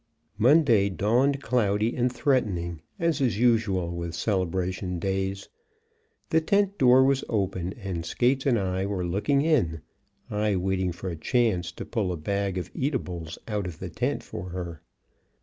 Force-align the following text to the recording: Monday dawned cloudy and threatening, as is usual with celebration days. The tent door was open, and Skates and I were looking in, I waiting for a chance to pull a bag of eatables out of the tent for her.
Monday 0.39 0.89
dawned 0.89 1.43
cloudy 1.43 1.95
and 1.95 2.11
threatening, 2.11 2.81
as 2.97 3.21
is 3.21 3.37
usual 3.37 3.95
with 3.95 4.15
celebration 4.15 4.97
days. 4.97 5.47
The 6.31 6.41
tent 6.41 6.79
door 6.79 7.03
was 7.03 7.23
open, 7.29 7.73
and 7.73 8.03
Skates 8.03 8.47
and 8.47 8.57
I 8.57 8.87
were 8.87 9.05
looking 9.05 9.43
in, 9.43 9.81
I 10.27 10.55
waiting 10.55 10.91
for 10.91 11.09
a 11.11 11.15
chance 11.15 11.71
to 11.73 11.85
pull 11.85 12.11
a 12.11 12.17
bag 12.17 12.57
of 12.57 12.71
eatables 12.73 13.37
out 13.47 13.67
of 13.67 13.77
the 13.77 13.91
tent 13.91 14.23
for 14.23 14.49
her. 14.49 14.81